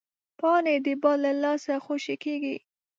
[0.39, 2.55] پاڼې د باد له لاسه خوشې کېږي